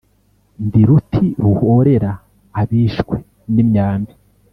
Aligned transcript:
Ndi 0.65 0.81
ruti 0.87 1.25
ruhorera 1.43 2.11
abishwe 2.61 3.17
n'imyambi 3.53 4.13